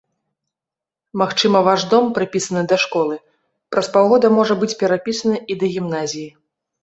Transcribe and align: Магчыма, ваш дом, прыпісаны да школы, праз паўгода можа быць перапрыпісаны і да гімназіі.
Магчыма, 1.21 1.57
ваш 1.67 1.81
дом, 1.91 2.05
прыпісаны 2.15 2.63
да 2.71 2.79
школы, 2.85 3.15
праз 3.75 3.89
паўгода 3.97 4.27
можа 4.37 4.53
быць 4.63 4.73
перапрыпісаны 4.83 5.37
і 5.51 5.61
да 5.65 5.69
гімназіі. 5.77 6.27